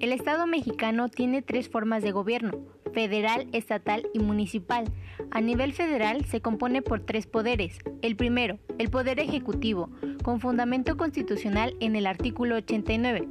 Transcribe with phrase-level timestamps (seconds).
[0.00, 2.52] El Estado mexicano tiene tres formas de gobierno,
[2.94, 4.84] federal, estatal y municipal.
[5.32, 7.80] A nivel federal se compone por tres poderes.
[8.00, 9.90] El primero, el Poder Ejecutivo,
[10.22, 13.26] con fundamento constitucional en el artículo 89.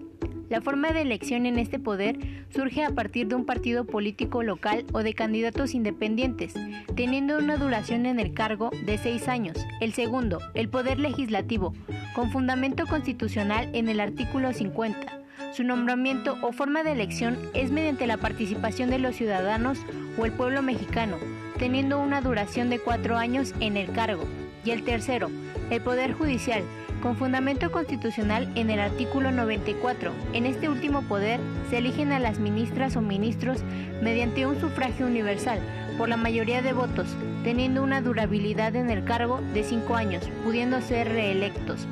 [0.49, 2.17] La forma de elección en este poder
[2.49, 6.53] surge a partir de un partido político local o de candidatos independientes,
[6.95, 9.55] teniendo una duración en el cargo de seis años.
[9.79, 11.73] El segundo, el Poder Legislativo,
[12.13, 15.16] con fundamento constitucional en el artículo 50
[15.53, 19.79] su nombramiento o forma de elección es mediante la participación de los ciudadanos
[20.17, 21.17] o el pueblo mexicano,
[21.57, 24.25] teniendo una duración de cuatro años en el cargo.
[24.63, 25.29] Y el tercero,
[25.69, 26.63] el Poder Judicial,
[27.01, 30.11] con fundamento constitucional en el artículo 94.
[30.33, 33.61] En este último poder se eligen a las ministras o ministros
[34.01, 35.59] mediante un sufragio universal
[35.97, 37.07] por la mayoría de votos,
[37.43, 41.87] teniendo una durabilidad en el cargo de cinco años, pudiendo ser reelectos.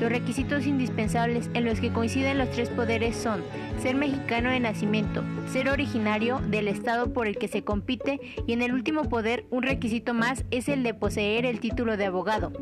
[0.00, 3.42] Los requisitos indispensables en los que coinciden los tres poderes son
[3.80, 8.60] ser mexicano de nacimiento, ser originario del estado por el que se compite y en
[8.60, 12.52] el último poder un requisito más es el de poseer el título de abogado.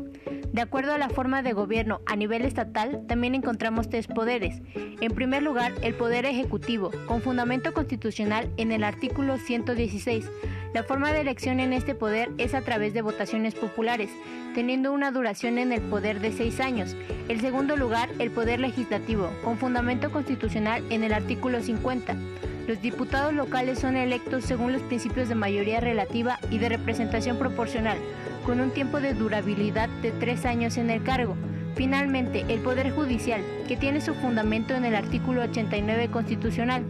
[0.53, 4.61] De acuerdo a la forma de gobierno a nivel estatal, también encontramos tres poderes.
[5.01, 10.25] En primer lugar, el poder ejecutivo, con fundamento constitucional en el artículo 116.
[10.75, 14.09] La forma de elección en este poder es a través de votaciones populares,
[14.53, 16.97] teniendo una duración en el poder de seis años.
[17.29, 22.17] El segundo lugar, el poder legislativo, con fundamento constitucional en el artículo 50.
[22.67, 27.97] Los diputados locales son electos según los principios de mayoría relativa y de representación proporcional,
[28.45, 31.37] con un tiempo de durabilidad de tres años en el cargo.
[31.75, 36.83] Finalmente, el Poder Judicial, que tiene su fundamento en el artículo 89 constitucional.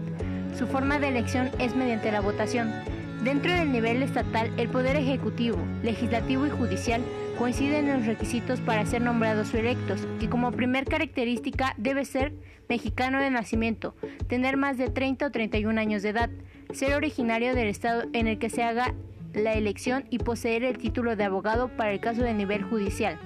[0.58, 2.94] Su forma de elección es mediante la votación.
[3.23, 7.02] Dentro del nivel estatal, el Poder Ejecutivo, Legislativo y Judicial
[7.38, 12.33] coinciden en los requisitos para ser nombrados o electos, y como primer característica debe ser
[12.69, 13.95] mexicano de nacimiento,
[14.27, 16.30] tener más de 30 o 31 años de edad,
[16.72, 18.94] ser originario del estado en el que se haga
[19.33, 23.19] la elección y poseer el título de abogado para el caso de nivel judicial.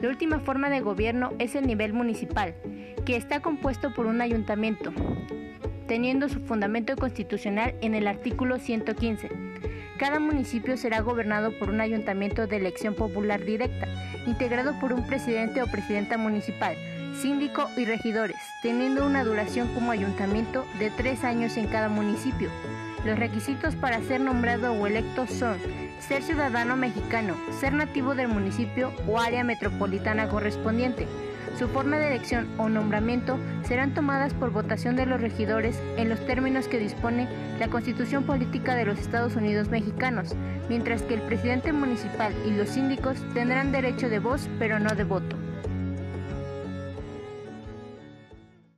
[0.00, 2.54] La última forma de gobierno es el nivel municipal,
[3.04, 4.92] que está compuesto por un ayuntamiento,
[5.86, 9.30] teniendo su fundamento constitucional en el artículo 115.
[9.98, 13.88] Cada municipio será gobernado por un ayuntamiento de elección popular directa,
[14.26, 16.76] integrado por un presidente o presidenta municipal,
[17.20, 22.50] síndico y regidores, teniendo una duración como ayuntamiento de tres años en cada municipio.
[23.06, 25.56] Los requisitos para ser nombrado o electo son
[25.98, 31.06] ser ciudadano mexicano, ser nativo del municipio o área metropolitana correspondiente,
[31.58, 36.24] su forma de elección o nombramiento serán tomadas por votación de los regidores en los
[36.26, 37.28] términos que dispone
[37.58, 40.34] la Constitución Política de los Estados Unidos Mexicanos,
[40.68, 45.04] mientras que el presidente municipal y los síndicos tendrán derecho de voz pero no de
[45.04, 45.45] voto.